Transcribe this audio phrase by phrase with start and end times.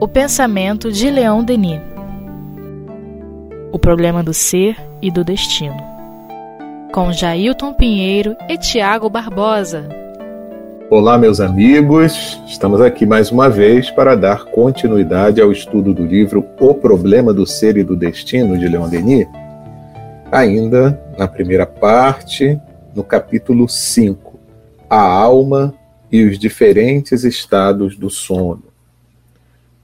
[0.00, 1.80] O pensamento de Leão Denis.
[3.72, 5.76] O problema do ser e do destino.
[6.92, 9.88] Com Jailton Pinheiro e Tiago Barbosa.
[10.88, 12.40] Olá, meus amigos.
[12.46, 17.46] Estamos aqui mais uma vez para dar continuidade ao estudo do livro O Problema do
[17.46, 19.26] Ser e do Destino de Leon Denis.
[20.30, 22.60] Ainda na primeira parte,
[22.94, 24.38] no capítulo 5,
[24.88, 25.74] A Alma
[26.14, 28.62] e os diferentes estados do sono.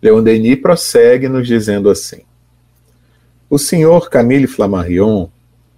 [0.01, 2.21] Leon Denis prossegue nos dizendo assim:
[3.51, 5.29] O senhor Camille Flammarion,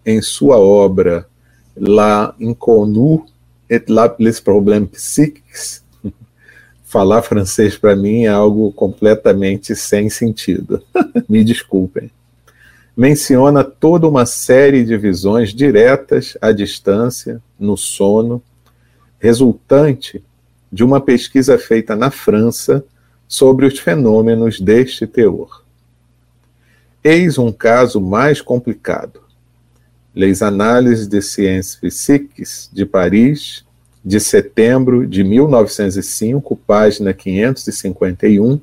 [0.04, 1.26] em sua obra
[1.74, 3.24] La Inconnu
[3.66, 3.86] et
[4.18, 5.82] les problèmes psychiques,
[6.84, 10.82] falar francês para mim é algo completamente sem sentido.
[11.30, 12.10] Me desculpem.
[12.94, 18.42] Menciona toda uma série de visões diretas à distância, no sono,
[19.18, 20.22] resultante
[20.72, 22.82] de uma pesquisa feita na França
[23.28, 25.62] sobre os fenômenos deste teor.
[27.04, 29.20] Eis um caso mais complicado.
[30.14, 33.64] Les Análises de Sciences Physiques de Paris,
[34.04, 38.60] de setembro de 1905, página 551,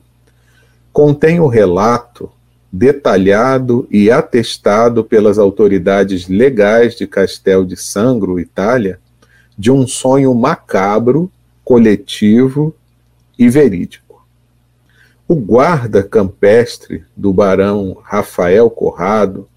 [0.92, 2.32] contém o relato
[2.72, 9.00] detalhado e atestado pelas autoridades legais de Castel de Sangro, Itália,
[9.58, 11.32] de um sonho macabro,
[11.70, 12.76] coletivo
[13.38, 14.26] e verídico.
[15.28, 19.48] O guarda campestre do barão Rafael Corrado,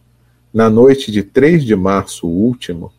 [0.52, 2.92] na noite de 3 de março último,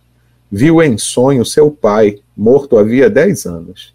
[0.51, 3.93] viu em sonho seu pai, morto havia dez anos.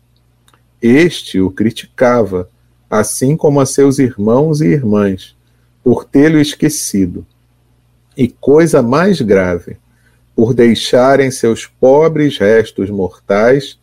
[0.80, 2.48] Este o criticava,
[2.88, 5.34] assim como a seus irmãos e irmãs,
[5.82, 7.26] por tê-lo esquecido.
[8.16, 9.78] E coisa mais grave,
[10.36, 13.76] por deixarem seus pobres restos mortais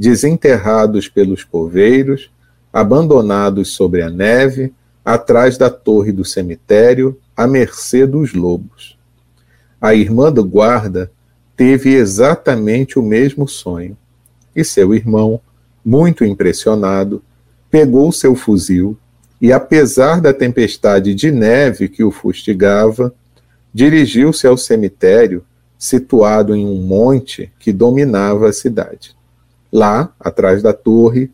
[0.00, 2.30] desenterrados pelos poveiros
[2.72, 4.72] abandonados sobre a neve,
[5.04, 8.98] atrás da torre do cemitério, à mercê dos lobos.
[9.78, 11.12] A irmã do guarda
[11.54, 13.94] teve exatamente o mesmo sonho,
[14.56, 15.38] e seu irmão,
[15.84, 17.22] muito impressionado,
[17.70, 18.96] pegou seu fuzil
[19.38, 23.14] e, apesar da tempestade de neve que o fustigava,
[23.74, 25.44] dirigiu-se ao cemitério
[25.78, 29.19] situado em um monte que dominava a cidade.
[29.72, 31.30] Lá, atrás da torre,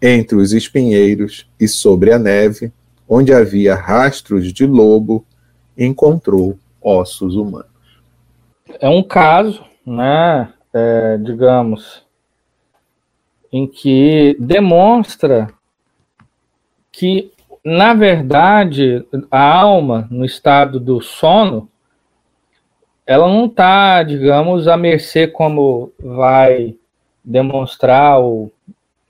[0.00, 2.72] entre os espinheiros e sobre a neve,
[3.08, 5.24] onde havia rastros de lobo,
[5.76, 7.68] encontrou ossos humanos.
[8.80, 12.02] É um caso, né, é, digamos,
[13.52, 15.48] em que demonstra
[16.90, 17.32] que,
[17.64, 21.68] na verdade, a alma, no estado do sono,
[23.06, 26.76] ela não está, digamos, à mercê como vai
[27.24, 28.50] demonstrar o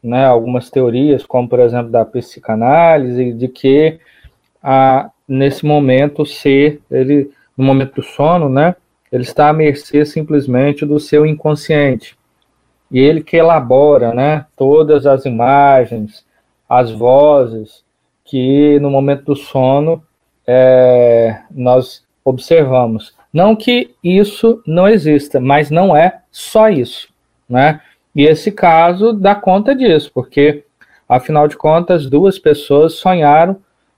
[0.02, 3.98] né, algumas teorias, como por exemplo da psicanálise, de que
[4.62, 8.76] a, nesse momento o ser, ele, no momento do sono, né,
[9.10, 12.18] ele está à mercê simplesmente do seu inconsciente.
[12.90, 16.24] E ele que elabora né, todas as imagens,
[16.68, 17.82] as vozes
[18.24, 20.02] que no momento do sono
[20.46, 23.14] é, nós observamos.
[23.32, 27.08] Não que isso não exista, mas não é só isso.
[27.48, 27.80] Né?
[28.14, 30.64] E esse caso dá conta disso, porque,
[31.08, 33.56] afinal de contas, duas pessoas sonharam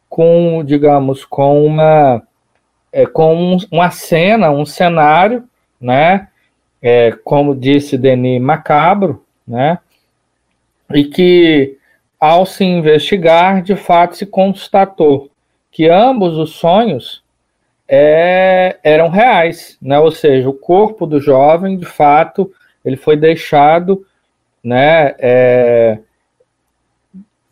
[0.08, 2.22] com, digamos, com uma,
[2.92, 5.44] é, com uma cena, um cenário,
[5.80, 6.28] né?
[6.80, 9.78] É, como disse Denis Macabro, né?
[10.94, 11.76] E que,
[12.18, 15.30] ao se investigar, de fato se constatou
[15.70, 17.22] que ambos os sonhos
[17.86, 19.98] é, eram reais, né?
[19.98, 22.50] Ou seja, o corpo do jovem, de fato,
[22.86, 24.06] ele foi deixado
[24.62, 25.98] né, é,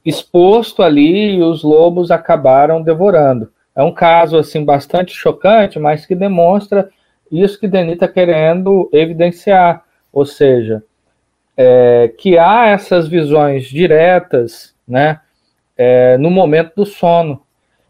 [0.04, 3.52] exposto ali e os lobos acabaram devorando.
[3.74, 6.88] É um caso assim bastante chocante, mas que demonstra
[7.30, 10.84] isso que Denis está querendo evidenciar, ou seja,
[11.56, 15.20] é, que há essas visões diretas, né,
[15.76, 17.42] é, no momento do sono.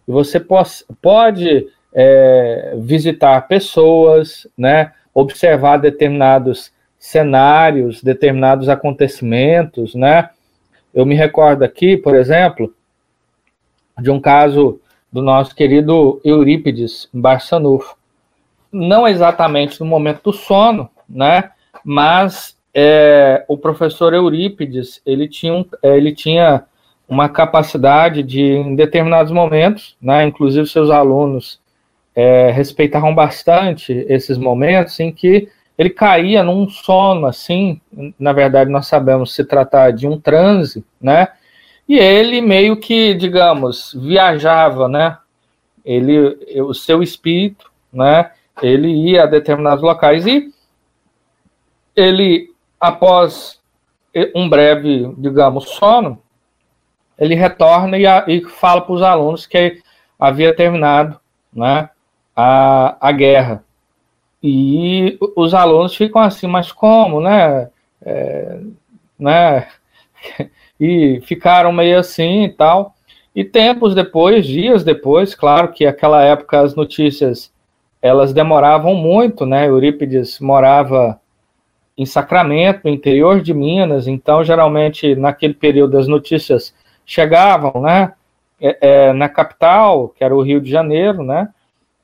[0.08, 6.72] E você pode é, visitar pessoas, né, observar determinados
[7.04, 10.30] cenários, determinados acontecimentos, né?
[10.94, 12.72] Eu me recordo aqui, por exemplo,
[14.00, 14.80] de um caso
[15.12, 17.94] do nosso querido Eurípides Barçanufo.
[18.72, 21.50] Não exatamente no momento do sono, né?
[21.84, 26.64] Mas é, o professor Eurípides ele tinha, um, é, ele tinha
[27.06, 30.24] uma capacidade de, em determinados momentos, né?
[30.24, 31.60] Inclusive seus alunos
[32.16, 37.80] é, respeitavam bastante esses momentos em que ele caía num sono assim,
[38.18, 41.28] na verdade nós sabemos se tratar de um transe, né?
[41.88, 45.18] E ele meio que, digamos, viajava, né?
[45.84, 48.30] Ele, o seu espírito, né?
[48.62, 50.50] Ele ia a determinados locais e
[51.94, 52.50] ele,
[52.80, 53.60] após
[54.34, 56.22] um breve, digamos, sono,
[57.18, 59.82] ele retorna e, a, e fala para os alunos que
[60.18, 61.20] havia terminado,
[61.52, 61.90] né?
[62.34, 63.64] A, a guerra.
[64.46, 67.70] E os alunos ficam assim, mas como, né?
[68.05, 68.61] É,
[69.19, 69.69] né?
[70.79, 72.94] e ficaram meio assim e tal.
[73.35, 77.50] E tempos depois, dias depois, claro que aquela época as notícias
[78.02, 79.67] elas demoravam muito, né?
[79.67, 81.19] Eurípides morava
[81.96, 86.75] em Sacramento, interior de Minas, então geralmente naquele período as notícias
[87.06, 88.12] chegavam, né?
[88.61, 91.49] É, é, na capital, que era o Rio de Janeiro, né?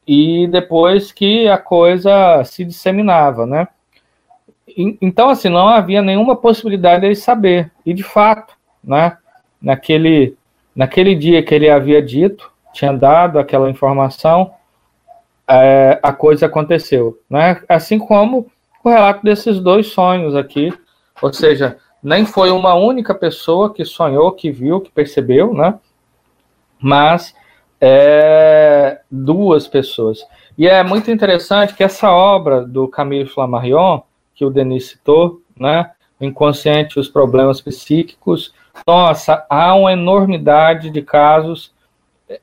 [0.06, 3.68] E depois que a coisa se disseminava, né?
[5.00, 7.70] então, assim, não havia nenhuma possibilidade de saber.
[7.84, 9.16] E, de fato, né,
[9.60, 10.36] naquele,
[10.74, 14.52] naquele dia que ele havia dito, tinha dado aquela informação,
[15.48, 17.18] é, a coisa aconteceu.
[17.28, 17.60] Né?
[17.68, 18.50] Assim como
[18.84, 20.72] o relato desses dois sonhos aqui,
[21.20, 25.74] ou seja, nem foi uma única pessoa que sonhou, que viu, que percebeu, né?
[26.80, 27.34] mas
[27.80, 30.24] é, duas pessoas.
[30.58, 34.02] E é muito interessante que essa obra do Camille Flammarion,
[34.34, 35.90] que o Denis citou, né?
[36.20, 38.52] O inconsciente, os problemas psíquicos.
[38.86, 41.72] Nossa, há uma enormidade de casos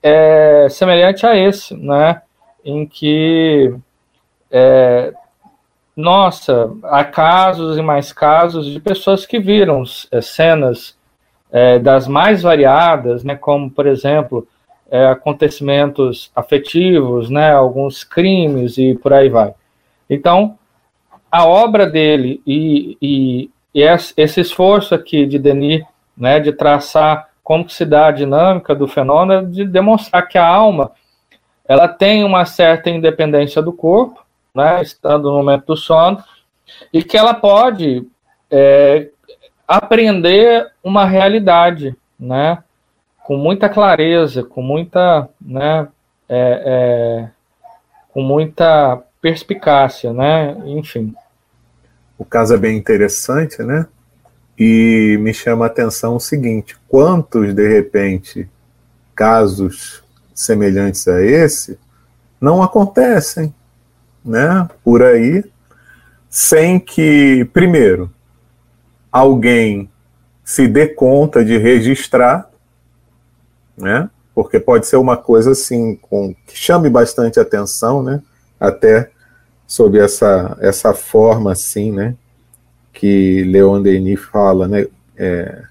[0.01, 2.21] é, semelhante a esse, né?
[2.65, 3.73] Em que,
[4.51, 5.13] é,
[5.95, 10.97] nossa, há casos e mais casos de pessoas que viram é, cenas
[11.51, 13.35] é, das mais variadas, né?
[13.35, 14.47] Como, por exemplo,
[14.89, 17.51] é, acontecimentos afetivos, né?
[17.51, 19.53] Alguns crimes e por aí vai.
[20.09, 20.57] Então,
[21.31, 23.83] a obra dele e, e, e,
[24.15, 25.83] esse esforço aqui de Denis,
[26.15, 30.91] né, de traçar como se dá a dinâmica do fenômeno, de demonstrar que a alma
[31.67, 34.25] ela tem uma certa independência do corpo,
[34.55, 36.23] né, estando no momento do sono,
[36.91, 38.07] e que ela pode
[38.49, 39.09] é,
[39.67, 42.63] aprender uma realidade, né,
[43.27, 45.85] com muita clareza, com muita, né,
[46.29, 47.29] é, é,
[48.13, 50.55] com muita perspicácia, né?
[50.65, 51.13] Enfim.
[52.17, 53.85] O caso é bem interessante, né?
[54.57, 58.49] E me chama a atenção o seguinte: quantos, de repente,
[59.13, 60.01] casos
[60.33, 61.77] semelhantes a esse
[62.39, 63.53] não acontecem,
[64.23, 64.69] né?
[64.85, 65.43] Por aí,
[66.29, 68.09] sem que, primeiro,
[69.11, 69.89] alguém
[70.45, 72.46] se dê conta de registrar,
[73.77, 74.09] né?
[74.33, 78.21] Porque pode ser uma coisa assim com, que chame bastante atenção, né?
[78.59, 79.11] Até
[79.67, 82.15] sob essa, essa forma assim, né,
[82.93, 84.87] que Leon Denis fala, né,
[85.17, 85.63] é,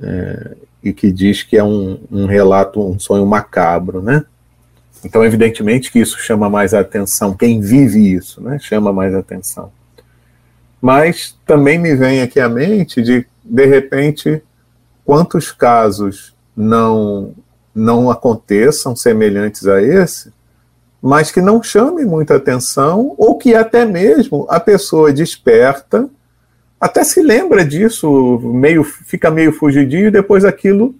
[0.00, 4.24] é, e que diz que é um, um relato, um sonho macabro, né?
[5.04, 9.72] Então, evidentemente que isso chama mais atenção, quem vive isso, né, chama mais atenção.
[10.80, 14.42] Mas também me vem aqui à mente de, de repente,
[15.04, 17.34] quantos casos não
[17.74, 20.30] não aconteçam semelhantes a esse,
[21.00, 26.08] mas que não chame muita atenção, ou que até mesmo a pessoa desperta,
[26.80, 30.94] até se lembra disso, meio fica meio fugidio, e depois aquilo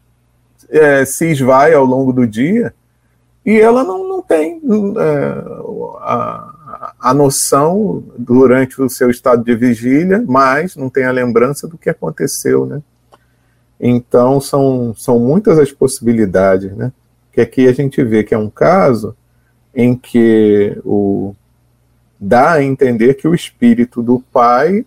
[0.71, 2.75] é, se esvai ao longo do dia,
[3.45, 4.61] e ela não, não tem
[4.99, 5.45] é,
[6.01, 11.77] a, a noção durante o seu estado de vigília, mas não tem a lembrança do
[11.77, 12.81] que aconteceu, né?
[13.85, 16.93] Então, são, são muitas as possibilidades, né?
[17.33, 19.17] Que aqui a gente vê que é um caso
[19.75, 21.35] em que o
[22.21, 24.87] dá a entender que o espírito do pai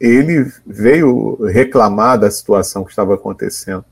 [0.00, 3.84] ele veio reclamar da situação que estava acontecendo,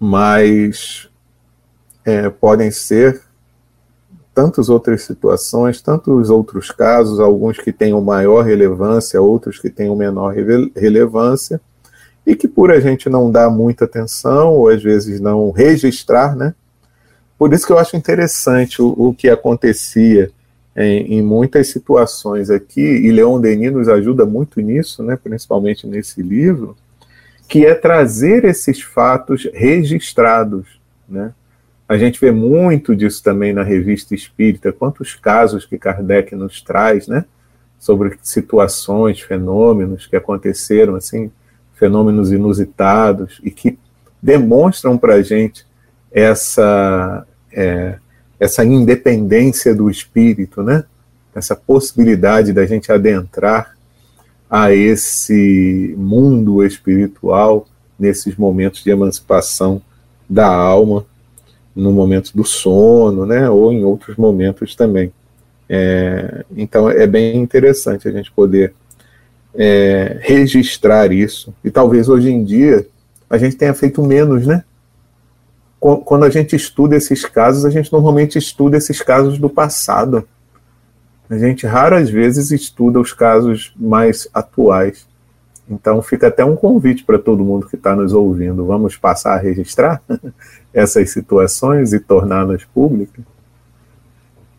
[0.00, 1.08] mas
[2.04, 3.22] é, podem ser
[4.34, 10.34] tantas outras situações, tantos outros casos, alguns que tenham maior relevância, outros que tenham menor
[10.74, 11.60] relevância,
[12.26, 16.54] e que por a gente não dar muita atenção, ou às vezes não registrar, né,
[17.38, 20.30] por isso que eu acho interessante o, o que acontecia
[20.76, 26.22] em, em, muitas situações aqui, e Leon Denis nos ajuda muito nisso, né, principalmente nesse
[26.22, 26.76] livro,
[27.48, 30.80] que é trazer esses fatos registrados.
[31.08, 31.32] Né?
[31.88, 37.06] A gente vê muito disso também na revista Espírita, quantos casos que Kardec nos traz,
[37.06, 37.24] né,
[37.78, 41.30] sobre situações, fenômenos que aconteceram, assim,
[41.84, 43.78] fenômenos inusitados e que
[44.22, 45.66] demonstram para a gente
[46.10, 47.96] essa, é,
[48.40, 50.84] essa independência do espírito, né?
[51.34, 53.76] essa possibilidade da gente adentrar
[54.48, 57.66] a esse mundo espiritual
[57.98, 59.82] nesses momentos de emancipação
[60.28, 61.04] da alma,
[61.76, 65.12] no momento do sono, né, ou em outros momentos também.
[65.68, 68.72] É, então é bem interessante a gente poder
[69.54, 71.54] é, registrar isso.
[71.64, 72.86] E talvez hoje em dia
[73.28, 74.64] a gente tenha feito menos, né?
[75.80, 80.26] Quando a gente estuda esses casos, a gente normalmente estuda esses casos do passado.
[81.28, 85.06] A gente raras vezes estuda os casos mais atuais.
[85.68, 88.64] Então fica até um convite para todo mundo que está nos ouvindo.
[88.64, 90.02] Vamos passar a registrar
[90.72, 93.24] essas situações e torná-las públicas.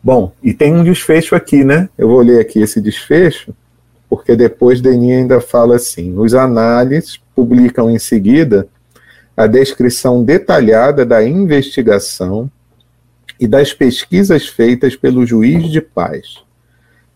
[0.02, 1.88] Bom, e tem um desfecho aqui, né?
[1.98, 3.52] Eu vou ler aqui esse desfecho,
[4.08, 8.68] porque depois Denis ainda fala assim: os análises publicam em seguida
[9.36, 12.50] a descrição detalhada da investigação
[13.38, 16.42] e das pesquisas feitas pelo juiz de paz.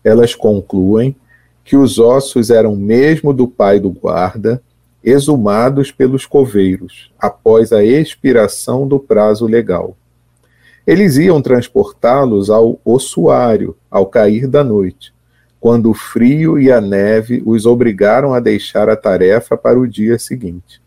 [0.03, 1.15] Elas concluem
[1.63, 4.61] que os ossos eram mesmo do pai do guarda,
[5.03, 9.95] exumados pelos coveiros, após a expiração do prazo legal.
[10.85, 15.13] Eles iam transportá-los ao ossuário ao cair da noite,
[15.61, 20.17] quando o frio e a neve os obrigaram a deixar a tarefa para o dia
[20.17, 20.81] seguinte.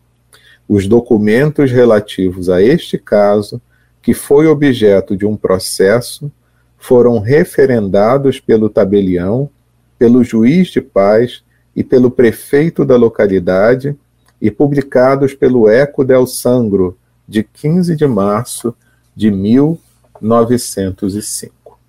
[0.67, 3.61] Os documentos relativos a este caso,
[4.01, 6.29] que foi objeto de um processo,
[6.77, 9.49] foram referendados pelo tabelião
[9.97, 11.41] pelo juiz de paz
[11.75, 13.97] e pelo prefeito da localidade
[14.41, 16.95] e publicados pelo Eco del Sangro,
[17.27, 18.75] de 15 de março
[19.15, 21.79] de 1905.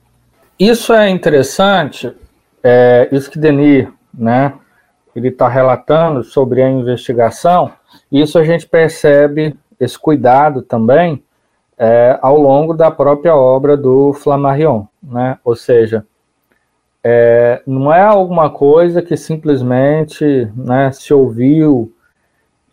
[0.58, 2.10] Isso é interessante,
[2.62, 4.54] é, isso que Denis, né,
[5.14, 7.72] ele está relatando sobre a investigação,
[8.10, 11.22] isso a gente percebe esse cuidado também
[11.78, 16.04] é, ao longo da própria obra do Flammarion, né, ou seja,
[17.04, 21.92] é, não é alguma coisa que simplesmente né, se ouviu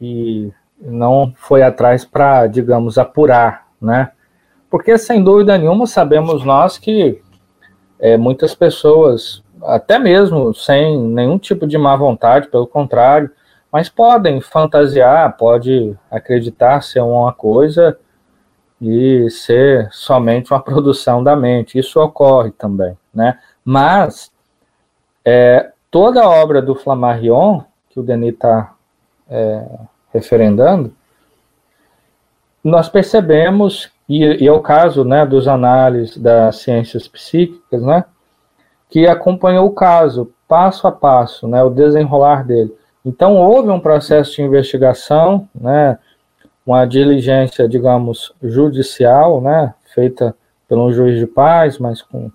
[0.01, 4.11] e não foi atrás para, digamos, apurar, né?
[4.69, 7.21] Porque, sem dúvida nenhuma, sabemos nós que
[7.99, 13.29] é, muitas pessoas, até mesmo sem nenhum tipo de má vontade, pelo contrário,
[13.71, 17.97] mas podem fantasiar, pode acreditar ser uma coisa
[18.79, 21.79] e ser somente uma produção da mente.
[21.79, 23.39] Isso ocorre também, né?
[23.65, 24.31] Mas
[25.25, 28.73] é, toda a obra do Flammarion, que o Denis está
[29.29, 29.65] é,
[30.13, 30.93] referendando,
[32.63, 38.05] nós percebemos, e, e, é o caso né, dos análises das ciências psíquicas, né,
[38.93, 42.71] que acompanhou o caso, passo a passo, né, o desenrolar dele.
[43.03, 45.97] Então, houve um processo de investigação, né,
[46.63, 50.35] uma diligência, digamos, judicial, né, feita
[50.69, 52.29] pelo juiz de paz, mas com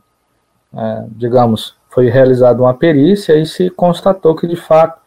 [0.77, 5.01] é, digamos, foi realizada uma perícia e se constatou que, de fato,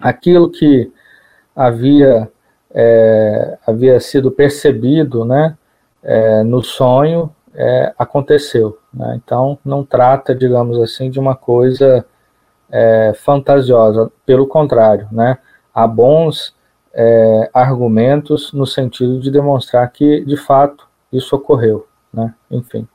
[0.00, 0.90] aquilo que
[1.54, 2.26] havia,
[2.74, 5.58] é, havia sido percebido né,
[6.02, 8.78] é, no sonho é, aconteceu.
[8.92, 9.20] Né?
[9.22, 12.04] Então, não trata, digamos assim, de uma coisa
[12.70, 14.10] é, fantasiosa.
[14.24, 15.38] Pelo contrário, né?
[15.74, 16.54] há bons
[16.94, 21.86] é, argumentos no sentido de demonstrar que, de fato, isso ocorreu.
[22.12, 22.34] Né?
[22.50, 22.86] Enfim.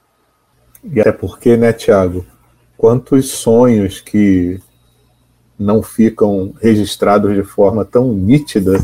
[0.83, 2.25] E até porque, né, Tiago,
[2.77, 4.61] quantos sonhos que
[5.57, 8.79] não ficam registrados de forma tão nítida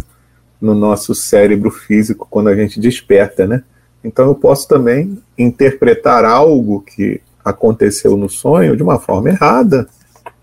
[0.59, 3.63] no nosso cérebro físico quando a gente desperta, né?
[4.03, 9.88] Então eu posso também interpretar algo que aconteceu no sonho de uma forma errada,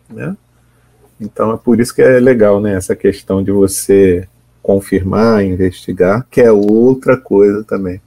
[0.09, 0.37] né?
[1.21, 4.27] Então é por isso que é legal, né, essa questão de você
[4.63, 8.01] confirmar, investigar, que é outra coisa também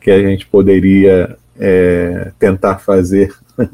[0.00, 3.34] que a gente poderia é, tentar fazer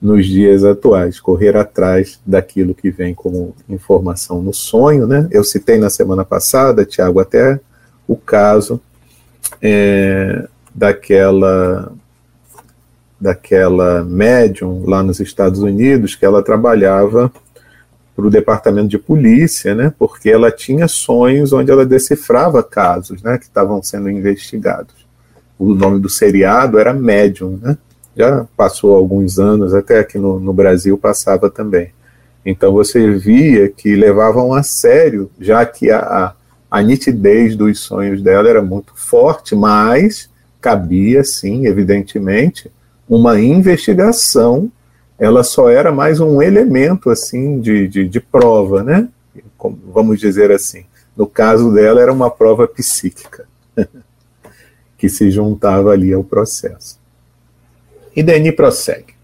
[0.00, 5.26] nos dias atuais, correr atrás daquilo que vem como informação no sonho, né?
[5.30, 7.58] Eu citei na semana passada, Tiago, até
[8.06, 8.80] o caso
[9.60, 11.92] é, daquela
[13.18, 17.32] daquela médium lá nos Estados Unidos que ela trabalhava
[18.14, 19.92] para o departamento de polícia, né?
[19.98, 23.38] Porque ela tinha sonhos onde ela decifrava casos, né?
[23.38, 25.06] Que estavam sendo investigados
[25.58, 27.76] o nome do seriado era Medium, né?
[28.16, 31.90] Já passou alguns anos, até aqui no, no Brasil passava também.
[32.44, 36.32] Então você via que levavam a sério, já que a,
[36.70, 40.30] a, nitidez dos sonhos dela era muito forte, mas
[40.60, 42.70] cabia, sim, evidentemente,
[43.08, 44.70] uma investigação.
[45.18, 49.08] Ela só era mais um elemento, assim, de, de, de prova, né?
[49.92, 50.84] Vamos dizer assim.
[51.16, 53.46] No caso dela, era uma prova psíquica.
[54.98, 56.98] que se juntava ali ao processo.
[58.14, 59.14] E Denis prossegue.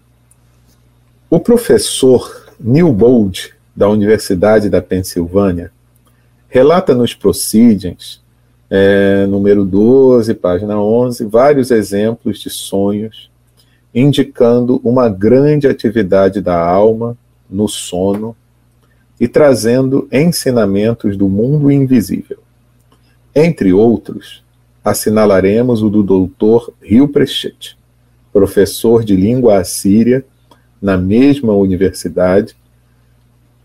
[1.29, 5.71] O professor Newbold, da Universidade da Pensilvânia,
[6.53, 8.21] relata nos Proceedings,
[8.69, 13.31] é, número 12, página 11, vários exemplos de sonhos
[13.91, 17.17] indicando uma grande atividade da alma
[17.49, 18.35] no sono
[19.19, 22.37] e trazendo ensinamentos do mundo invisível.
[23.33, 24.43] Entre outros,
[24.85, 26.71] assinalaremos o do Dr.
[26.79, 27.75] Rio Prechet,
[28.31, 30.23] professor de língua assíria
[30.79, 32.55] na mesma universidade,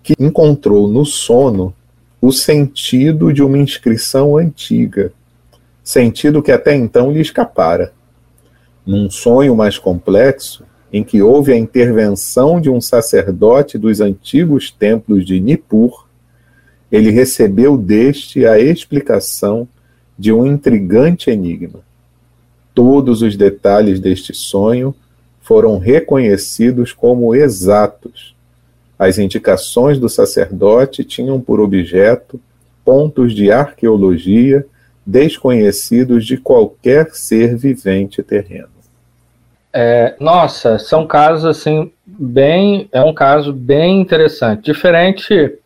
[0.03, 1.75] que encontrou no sono
[2.21, 5.13] o sentido de uma inscrição antiga,
[5.85, 7.93] sentido que até então lhe escapara.
[8.85, 15.25] Num sonho mais complexo, em que houve a intervenção de um sacerdote dos antigos templos
[15.25, 16.07] de Nippur,
[16.91, 19.69] ele recebeu deste a explicação
[20.19, 21.81] de um intrigante enigma.
[22.75, 24.95] Todos os detalhes deste sonho
[25.43, 28.35] foram reconhecidos como exatos.
[28.99, 32.41] As indicações do sacerdote tinham por objeto
[32.85, 34.67] pontos de arqueologia
[35.07, 38.69] desconhecidos de qualquer ser vivente terreno.
[39.73, 45.59] É, nossa, são casos assim bem, é um caso bem interessante, diferente,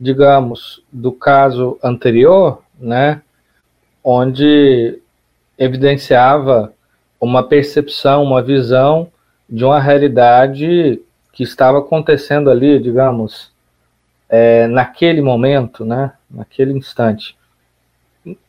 [0.00, 3.20] digamos, do caso anterior, né,
[4.02, 4.98] onde
[5.58, 6.72] evidenciava
[7.20, 9.08] uma percepção, uma visão
[9.48, 11.00] de uma realidade
[11.32, 13.50] que estava acontecendo ali, digamos,
[14.28, 17.36] é, naquele momento, né, naquele instante,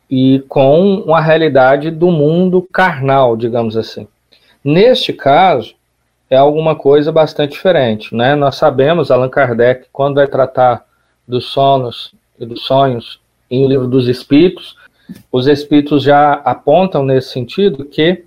[0.10, 4.08] e com uma realidade do mundo carnal, digamos assim.
[4.64, 5.76] Neste caso,
[6.30, 8.36] é alguma coisa bastante diferente, né?
[8.36, 10.86] Nós sabemos, Allan Kardec, quando vai tratar
[11.28, 14.76] dos sonos e dos sonhos em O Livro dos Espíritos,
[15.32, 18.24] os espíritos já apontam nesse sentido que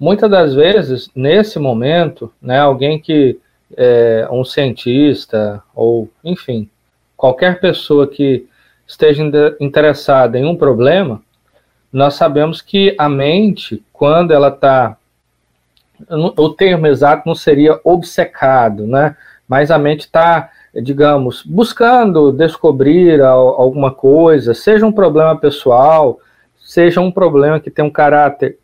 [0.00, 3.38] muitas das vezes, nesse momento, né, alguém que
[3.76, 6.68] é um cientista ou, enfim,
[7.16, 8.46] qualquer pessoa que
[8.86, 9.22] esteja
[9.60, 11.22] interessada em um problema,
[11.92, 14.96] nós sabemos que a mente, quando ela está
[16.10, 19.16] o termo exato não seria obcecado, né?
[19.46, 26.18] Mas a mente está, digamos, buscando descobrir alguma coisa, seja um problema pessoal,
[26.58, 28.58] seja um problema que tem um caráter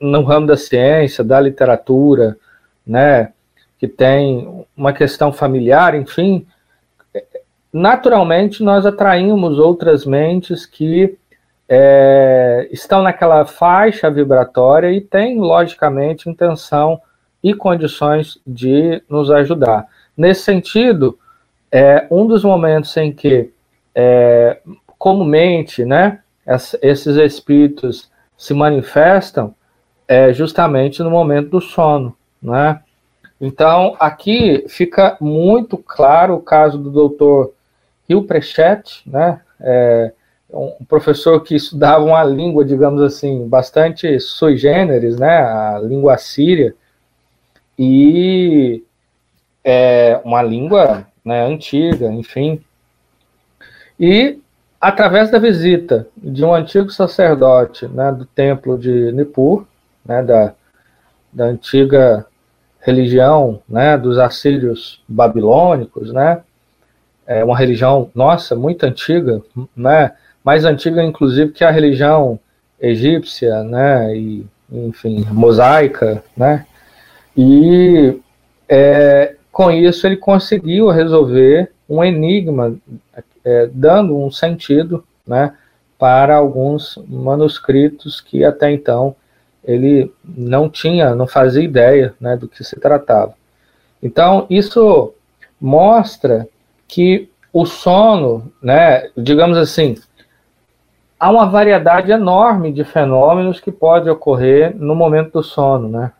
[0.00, 2.36] no ramo da ciência, da literatura,
[2.84, 3.32] né?
[3.82, 6.46] Que tem uma questão familiar, enfim.
[7.72, 11.18] Naturalmente, nós atraímos outras mentes que
[11.68, 17.00] é, estão naquela faixa vibratória e têm, logicamente, intenção
[17.42, 19.88] e condições de nos ajudar.
[20.16, 21.18] Nesse sentido,
[21.72, 23.50] é um dos momentos em que,
[23.96, 24.60] é,
[24.96, 26.20] comumente, né,
[26.80, 29.52] esses espíritos se manifestam
[30.06, 32.80] é justamente no momento do sono, né?
[33.42, 37.52] Então, aqui fica muito claro o caso do doutor
[38.08, 39.40] Rio Prechet, né?
[39.58, 40.12] É,
[40.48, 46.74] um professor que estudava uma língua, digamos assim, bastante sui generis, né, a língua síria,
[47.76, 48.84] e
[49.64, 52.62] é uma língua né, antiga, enfim.
[53.98, 54.38] E
[54.80, 59.64] através da visita de um antigo sacerdote né, do templo de Nippur,
[60.04, 60.54] né, da,
[61.32, 62.26] da antiga
[62.82, 66.40] religião né, dos assírios babilônicos, né,
[67.26, 69.40] é uma religião, nossa, muito antiga,
[69.74, 70.12] né,
[70.44, 72.38] mais antiga, inclusive, que a religião
[72.80, 76.66] egípcia, né, e, enfim, mosaica, né,
[77.36, 78.20] e
[78.68, 82.74] é, com isso ele conseguiu resolver um enigma,
[83.44, 85.54] é, dando um sentido, né,
[85.96, 89.14] para alguns manuscritos que até então
[89.64, 93.34] ele não tinha, não fazia ideia, né, do que se tratava.
[94.02, 95.14] Então, isso
[95.60, 96.48] mostra
[96.88, 99.96] que o sono, né, digamos assim,
[101.18, 106.12] há uma variedade enorme de fenômenos que pode ocorrer no momento do sono, né?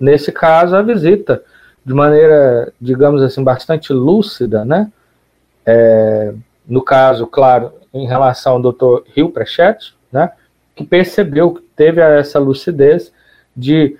[0.00, 1.42] nesse caso, a visita,
[1.84, 4.92] de maneira, digamos assim, bastante lúcida, né?
[5.64, 6.32] É,
[6.66, 9.02] no caso, claro, em relação ao Dr.
[9.14, 10.30] Rio Prechet, né?
[10.82, 13.12] Que percebeu que teve essa lucidez
[13.56, 13.96] de,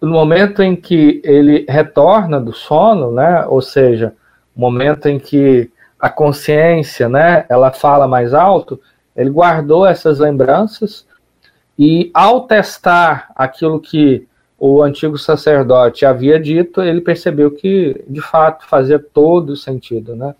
[0.00, 3.44] no momento em que ele retorna do sono, né?
[3.46, 4.14] Ou seja,
[4.54, 7.44] momento em que a consciência, né?
[7.48, 8.80] Ela fala mais alto,
[9.16, 11.06] ele guardou essas lembranças
[11.78, 14.26] e, ao testar aquilo que
[14.58, 20.34] o antigo sacerdote havia dito, ele percebeu que, de fato, fazia todo sentido, né?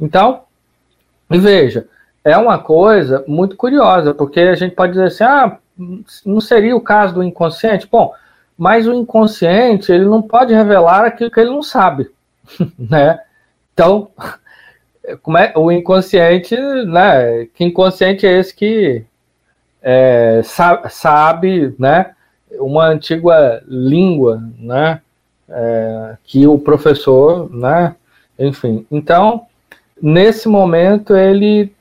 [0.00, 0.42] Então,
[1.30, 1.86] e veja,
[2.26, 5.58] é uma coisa muito curiosa, porque a gente pode dizer assim, ah,
[6.24, 7.86] não seria o caso do inconsciente?
[7.86, 8.12] Bom,
[8.58, 12.10] mas o inconsciente, ele não pode revelar aquilo que ele não sabe,
[12.76, 13.20] né?
[13.72, 14.10] Então,
[15.22, 17.46] como é o inconsciente, né?
[17.54, 19.04] Que inconsciente é esse que
[19.80, 22.10] é, sabe, sabe, né?
[22.58, 25.00] Uma antiga língua, né?
[25.48, 27.94] É, que o professor, né?
[28.36, 29.46] Enfim, então
[30.02, 31.72] nesse momento ele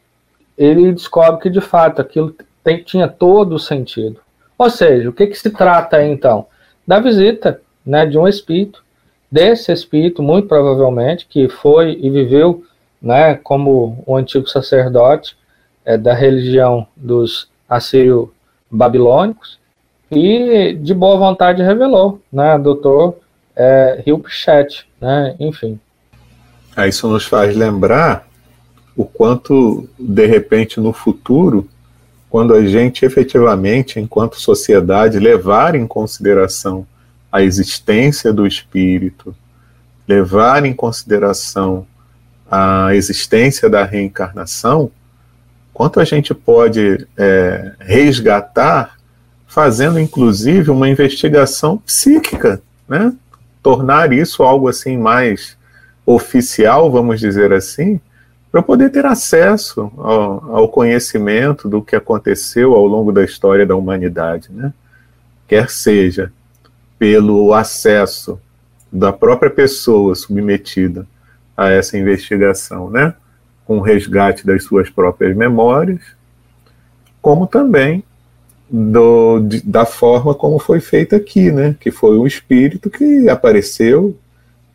[0.58, 4.20] ele descobre que de fato aquilo tem, tinha todo o sentido.
[4.58, 6.48] Ou seja, o que, que se trata então?
[6.88, 8.84] Da visita né, de um espírito,
[9.32, 12.64] desse espírito, muito provavelmente, que foi e viveu
[13.02, 15.38] né, como o um antigo sacerdote
[15.84, 19.60] é, da religião dos assírio-babilônicos,
[20.10, 23.18] e de boa vontade revelou, né, doutor
[23.56, 25.80] é, Hilpchet, né, enfim.
[26.88, 28.28] Isso nos faz lembrar
[28.96, 31.68] o quanto, de repente, no futuro,
[32.30, 36.86] quando a gente efetivamente, enquanto sociedade, levar em consideração
[37.32, 39.36] a existência do espírito,
[40.08, 41.86] levar em consideração
[42.50, 44.92] a existência da reencarnação,
[45.74, 48.96] quanto a gente pode é, resgatar,
[49.48, 53.14] fazendo inclusive uma investigação psíquica, né?
[53.62, 55.58] tornar isso algo assim mais
[56.06, 58.00] oficial, vamos dizer assim,
[58.56, 63.76] para poder ter acesso ao, ao, conhecimento do que aconteceu ao longo da história da
[63.76, 64.74] humanidade, né?
[65.46, 66.32] Quer seja
[66.98, 68.40] pelo acesso
[68.90, 71.06] da própria pessoa submetida
[71.58, 73.14] a essa investigação, né?
[73.66, 76.00] Com o resgate das suas próprias memórias,
[77.22, 78.06] como também
[78.72, 81.76] do, de, da forma como foi feita aqui, né?
[81.78, 84.18] Que foi um espírito que apareceu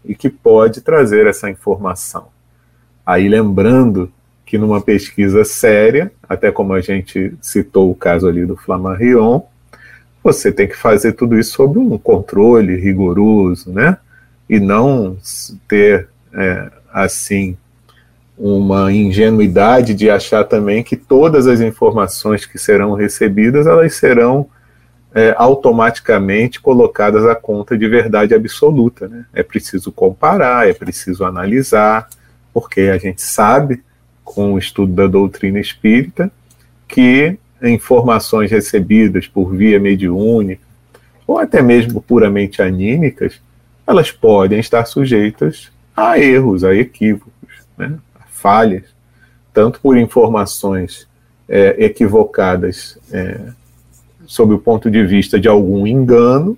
[0.04, 2.28] e que pode trazer essa informação.
[3.04, 4.12] Aí lembrando
[4.44, 9.42] que numa pesquisa séria, até como a gente citou o caso ali do Flammarion,
[10.22, 13.96] você tem que fazer tudo isso sob um controle rigoroso, né?
[14.48, 15.16] E não
[15.68, 17.56] ter, é, assim,
[18.36, 24.48] uma ingenuidade de achar também que todas as informações que serão recebidas, elas serão
[25.14, 29.26] é, automaticamente colocadas à conta de verdade absoluta, né?
[29.32, 32.08] É preciso comparar, é preciso analisar,
[32.52, 33.82] porque a gente sabe,
[34.24, 36.30] com o estudo da doutrina espírita,
[36.86, 40.62] que informações recebidas por via mediúnica,
[41.26, 43.40] ou até mesmo puramente anímicas,
[43.86, 47.32] elas podem estar sujeitas a erros, a equívocos,
[47.76, 48.84] né, a falhas,
[49.52, 51.08] tanto por informações
[51.48, 53.40] é, equivocadas é,
[54.26, 56.56] sob o ponto de vista de algum engano,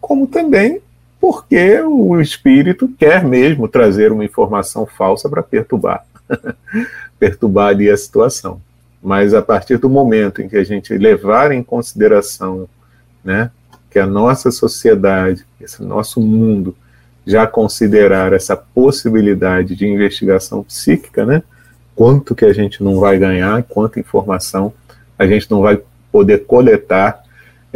[0.00, 0.80] como também
[1.24, 6.04] porque o espírito quer mesmo trazer uma informação falsa para perturbar,
[7.18, 8.60] perturbar ali a situação.
[9.02, 12.68] Mas a partir do momento em que a gente levar em consideração,
[13.24, 13.50] né,
[13.90, 16.76] que a nossa sociedade, esse nosso mundo
[17.26, 21.42] já considerar essa possibilidade de investigação psíquica, né,
[21.96, 24.74] quanto que a gente não vai ganhar, quanta informação
[25.18, 25.80] a gente não vai
[26.12, 27.23] poder coletar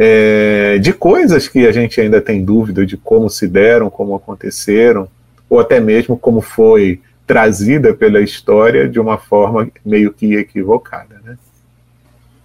[0.01, 5.09] é, de coisas que a gente ainda tem dúvida de como se deram, como aconteceram,
[5.49, 11.19] ou até mesmo como foi trazida pela história de uma forma meio que equivocada.
[11.21, 11.37] Né?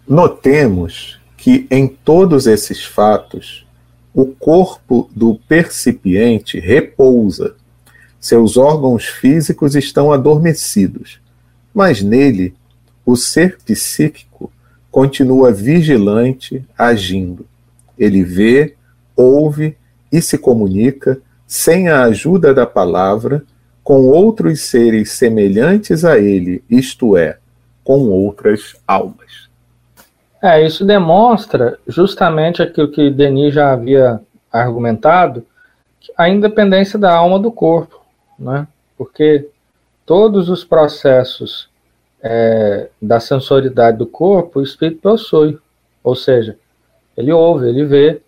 [0.07, 3.65] Notemos que em todos esses fatos,
[4.13, 7.55] o corpo do percipiente repousa,
[8.19, 11.21] seus órgãos físicos estão adormecidos,
[11.73, 12.53] mas nele
[13.07, 14.51] o ser psíquico
[14.95, 17.45] continua vigilante, agindo.
[17.99, 18.77] Ele vê,
[19.17, 19.77] ouve
[20.13, 23.43] e se comunica, sem a ajuda da palavra,
[23.83, 27.39] com outros seres semelhantes a ele, isto é,
[27.83, 29.49] com outras almas.
[30.41, 34.21] É, isso demonstra justamente aquilo que Denis já havia
[34.53, 35.45] argumentado,
[36.17, 38.01] a independência da alma do corpo,
[38.39, 38.69] né?
[38.97, 39.49] Porque
[40.07, 41.69] todos os processos
[42.27, 45.59] é, da sensoridade do corpo, o espírito possui.
[46.03, 46.57] Ou seja,
[47.15, 48.23] ele ouve, ele vê,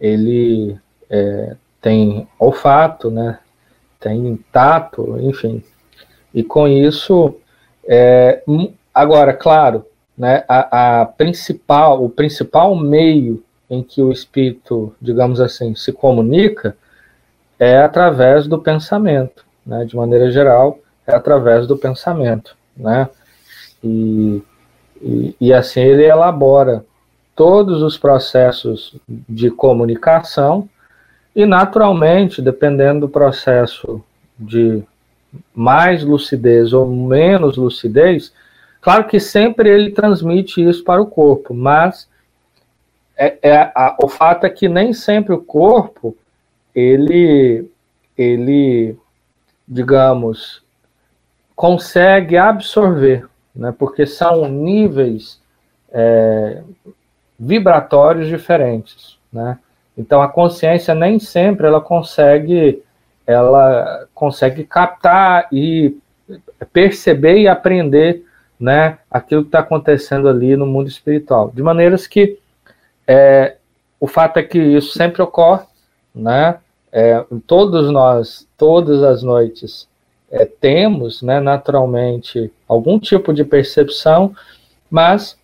[0.00, 0.76] ele
[1.08, 3.38] é, tem olfato, né?
[4.00, 5.62] tem tato, enfim.
[6.32, 7.34] E com isso,
[7.86, 8.42] é,
[8.94, 9.84] agora, claro,
[10.16, 16.76] né, a, a, principal, o principal meio em que o espírito, digamos assim, se comunica
[17.58, 23.08] é através do pensamento, né, de maneira geral, é através do pensamento, né,
[23.82, 24.42] e,
[25.00, 26.84] e, e assim ele elabora
[27.34, 30.68] todos os processos de comunicação
[31.34, 34.02] e, naturalmente, dependendo do processo
[34.36, 34.82] de
[35.54, 38.32] mais lucidez ou menos lucidez,
[38.80, 42.08] claro que sempre ele transmite isso para o corpo, mas
[43.16, 46.16] é, é a, o fato é que nem sempre o corpo
[46.74, 47.70] ele
[48.16, 48.96] ele
[49.66, 50.62] digamos
[51.54, 53.74] consegue absorver, né?
[53.76, 55.40] Porque são níveis
[55.90, 56.62] é,
[57.38, 59.58] vibratórios diferentes, né?
[59.96, 62.82] Então a consciência nem sempre ela consegue
[63.26, 65.98] ela consegue captar e
[66.72, 68.24] perceber e aprender
[68.58, 71.50] né, aquilo que está acontecendo ali no mundo espiritual.
[71.54, 72.38] De maneiras que
[73.06, 73.56] é,
[74.00, 75.64] o fato é que isso sempre ocorre,
[76.14, 76.58] né?
[76.90, 79.87] É, todos nós, todas as noites,
[80.30, 84.34] é, temos, né, naturalmente, algum tipo de percepção,
[84.90, 85.38] mas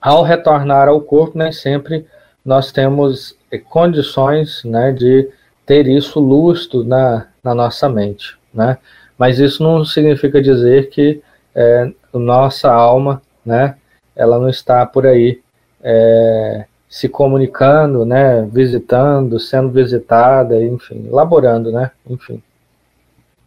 [0.00, 2.06] ao retornar ao corpo, nem sempre
[2.44, 5.28] nós temos é, condições né, de
[5.64, 8.36] ter isso lustro na, na nossa mente.
[8.52, 8.78] Né?
[9.16, 11.22] Mas isso não significa dizer que
[11.54, 13.76] é, nossa alma, né,
[14.14, 15.40] ela não está por aí
[15.82, 22.42] é, se comunicando, né, visitando, sendo visitada, enfim, laborando, né, enfim.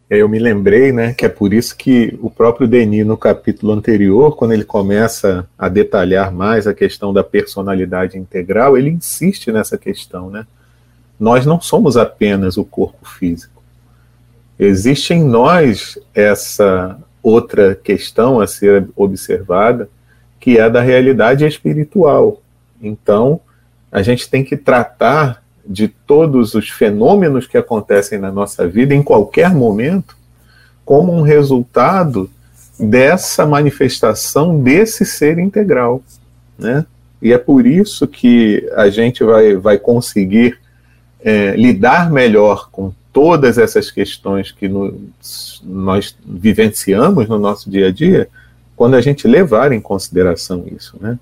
[0.10, 4.38] Eu me lembrei, né, que é por isso que o próprio Denis, no capítulo anterior,
[4.38, 10.30] quando ele começa a detalhar mais a questão da personalidade integral, ele insiste nessa questão,
[10.30, 10.48] né?
[11.20, 13.62] Nós não somos apenas o corpo físico.
[14.58, 19.90] Existe em nós essa outra questão a ser observada,
[20.40, 22.42] que é da realidade espiritual.
[22.82, 23.42] Então,
[23.92, 29.04] a gente tem que tratar de todos os fenômenos que acontecem na nossa vida em
[29.04, 30.16] qualquer momento
[30.86, 32.30] como um resultado
[32.80, 36.02] dessa manifestação desse ser integral,
[36.58, 36.86] né?
[37.22, 40.58] E é por isso que a gente vai, vai conseguir
[41.20, 44.96] é, lidar melhor com todas essas questões que no,
[45.64, 48.30] nós vivenciamos no nosso dia a dia,
[48.76, 51.18] quando a gente levar em consideração isso, né?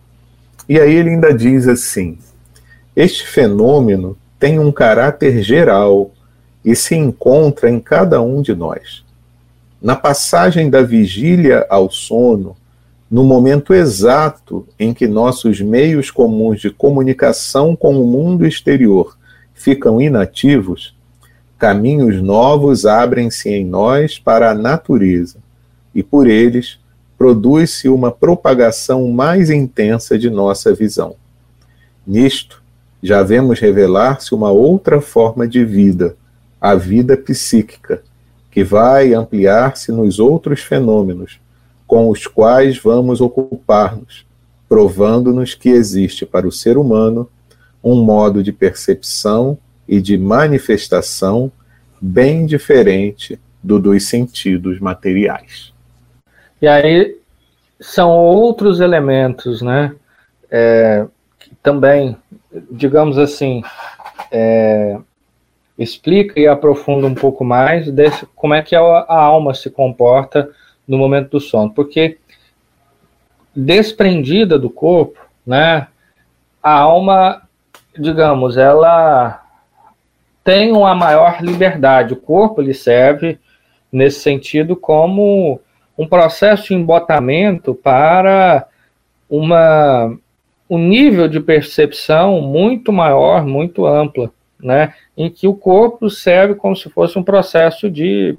[0.67, 2.17] E aí ele ainda diz assim:
[2.95, 6.11] este fenômeno tem um caráter geral
[6.63, 9.03] e se encontra em cada um de nós.
[9.81, 12.55] Na passagem da vigília ao sono,
[13.09, 19.17] no momento exato em que nossos meios comuns de comunicação com o mundo exterior
[19.51, 20.95] ficam inativos,
[21.57, 25.39] caminhos novos abrem-se em nós para a natureza,
[25.91, 26.77] e por eles
[27.17, 31.15] produz-se uma propagação mais intensa de nossa visão.
[32.05, 32.63] Nisto,
[33.05, 36.15] já vemos revelar-se uma outra forma de vida,
[36.59, 38.01] a vida psíquica,
[38.49, 41.39] que vai ampliar-se nos outros fenômenos
[41.85, 44.25] com os quais vamos ocupar-nos,
[44.67, 47.29] provando-nos que existe para o ser humano
[47.83, 49.55] um modo de percepção
[49.87, 51.51] e de manifestação
[52.01, 55.71] bem diferente do dos sentidos materiais.
[56.59, 57.15] E aí
[57.79, 59.93] são outros elementos, né?
[60.49, 61.05] É,
[61.37, 62.17] que também,
[62.75, 63.63] digamos assim,
[64.31, 64.97] é,
[65.77, 70.49] explica e aprofunda um pouco mais desse, como é que a, a alma se comporta
[70.87, 72.17] no momento do sono, porque
[73.55, 75.87] desprendida do corpo, né?
[76.61, 77.45] A alma
[77.97, 79.41] digamos, ela
[80.43, 82.13] tem uma maior liberdade.
[82.13, 83.39] O corpo lhe serve,
[83.91, 85.59] nesse sentido, como
[85.97, 88.67] um processo de embotamento para
[89.29, 90.15] uma,
[90.69, 94.93] um nível de percepção muito maior, muito ampla, né?
[95.15, 98.37] em que o corpo serve como se fosse um processo de,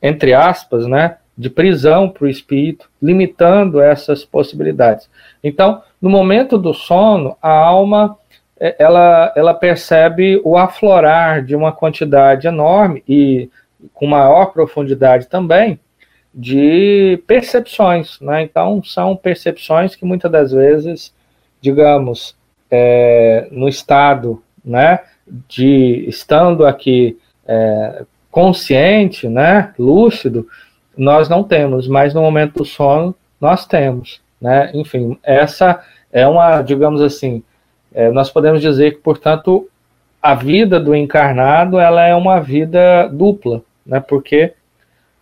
[0.00, 1.16] entre aspas, né?
[1.36, 5.08] de prisão para o espírito, limitando essas possibilidades.
[5.42, 8.16] Então, no momento do sono, a alma
[8.64, 13.50] é, ela, ela percebe o aflorar de uma quantidade enorme e
[13.92, 15.80] com maior profundidade também
[16.32, 18.42] de percepções, né?
[18.42, 21.12] Então são percepções que muitas das vezes,
[21.62, 22.36] digamos,
[22.70, 25.00] é, no estado, né,
[25.48, 30.46] de estando aqui é, consciente, né, lúcido,
[30.96, 34.70] nós não temos, mas no momento do sono nós temos, né?
[34.74, 37.42] Enfim, essa é uma, digamos assim,
[37.94, 39.68] é, nós podemos dizer que, portanto,
[40.22, 43.98] a vida do encarnado ela é uma vida dupla, né?
[43.98, 44.54] porque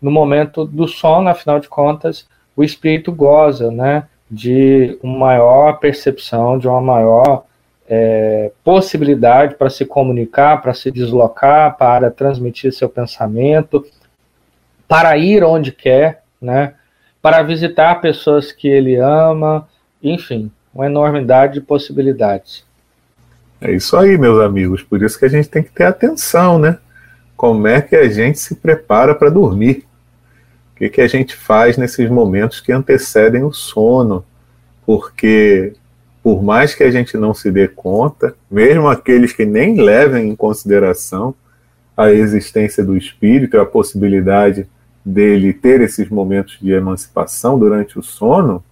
[0.00, 6.58] no momento do sono, afinal de contas, o espírito goza né, de uma maior percepção,
[6.58, 7.44] de uma maior
[7.88, 13.84] é, possibilidade para se comunicar, para se deslocar, para transmitir seu pensamento,
[14.86, 16.74] para ir onde quer, né,
[17.20, 19.68] para visitar pessoas que ele ama,
[20.02, 22.64] enfim, uma enormidade de possibilidades.
[23.60, 24.82] É isso aí, meus amigos.
[24.82, 26.78] Por isso que a gente tem que ter atenção, né?
[27.36, 29.84] Como é que a gente se prepara para dormir?
[30.80, 34.24] Que, que a gente faz nesses momentos que antecedem o sono?
[34.86, 35.74] Porque,
[36.22, 40.34] por mais que a gente não se dê conta, mesmo aqueles que nem levem em
[40.34, 41.34] consideração
[41.94, 44.66] a existência do espírito a possibilidade
[45.04, 48.64] dele ter esses momentos de emancipação durante o sono,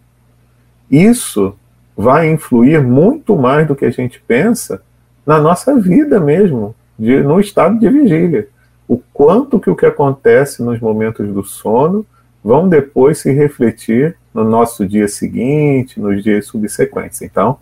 [0.91, 1.55] isso
[1.95, 4.81] vai influir muito mais do que a gente pensa
[5.27, 8.49] na nossa vida mesmo, de, no estado de vigília.
[8.89, 12.07] O quanto que o que acontece nos momentos do sono
[12.43, 17.21] vão depois se refletir no nosso dia seguinte, nos dias subsequentes.
[17.21, 17.59] Então,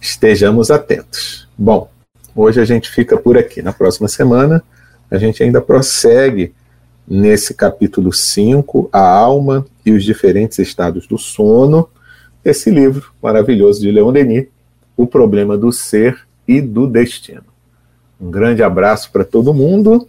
[0.00, 1.46] estejamos atentos.
[1.58, 1.90] Bom,
[2.34, 3.60] hoje a gente fica por aqui.
[3.60, 4.64] Na próxima semana,
[5.10, 6.54] a gente ainda prossegue
[7.06, 11.88] nesse capítulo 5, A Alma e os Diferentes Estados do Sono,
[12.42, 14.46] esse livro maravilhoso de Leon Denis,
[14.96, 17.44] O Problema do Ser e do Destino.
[18.18, 20.08] Um grande abraço para todo mundo